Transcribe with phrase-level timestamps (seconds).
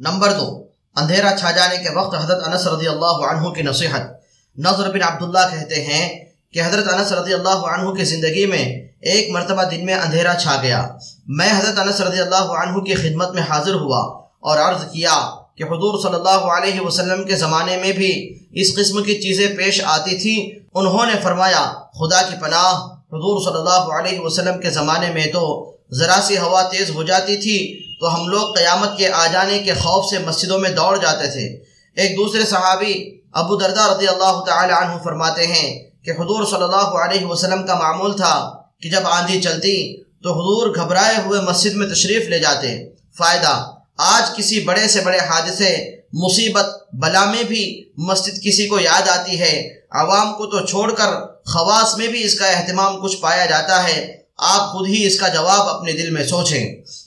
[0.00, 0.46] Number دو،
[0.96, 4.02] اندھیرا چھا جانے کے وقت حضرت انس رضی اللہ عنہ کی نصیحت۔
[4.56, 8.64] نظر بن عبداللہ کہتے ہیں کہ حضرت انس رضی اللہ عنہ کی زندگی میں
[9.00, 10.88] ایک مرتبہ دن میں اندھیرا چھا گیا۔
[11.26, 14.00] میں حضرت انس رضی اللہ عنہ کی خدمت میں حاضر ہوا
[14.40, 15.16] اور عرض کیا
[15.56, 18.12] کہ حضور صلی اللہ علیہ وسلم کے زمانے میں بھی
[18.52, 20.38] اس قسم کی چیزیں پیش آتی تھیں
[20.74, 21.62] انہوں نے فرمایا،
[21.98, 22.72] خدا کی پناہ،
[23.12, 25.44] حضور صلی اللہ علیہ وسلم کے زمانے میں تو
[25.92, 27.58] ذرا سی ہوا تیز ہو جاتی تھی
[28.00, 31.46] تو ہم لوگ قیامت کے آ جانے کے خوف سے مسجدوں میں دوڑ جاتے تھے۔
[31.96, 36.76] ایک دوسرے صحابی ابو دردہ رضی اللہ تعالی عنہ فرماتے ہیں کہ حضور صلی اللہ
[36.76, 41.88] علیہ وسلم کا معمول تھا کہ جب آندھی چلتی تو حضور گھبرائے ہوئے مسجد میں
[41.88, 42.88] تشریف لے جاتے۔
[43.18, 49.08] فائدہ، آج کسی بڑے سے بڑے حادثے، مصیبت، بلا میں بھی مسجد کسی کو یاد
[49.08, 51.10] آتی ہے۔ عوام کو تو چھوڑ کر
[51.44, 55.28] خواص میں بھی اس کا اہتمام کچھ پایا جاتا ہے۔ آپ خود ہی اس کا
[55.28, 56.76] جواب اپنے دل میں سوچیں۔